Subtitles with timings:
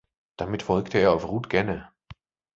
[0.35, 1.93] Damit folgte er auf Ruth Genner.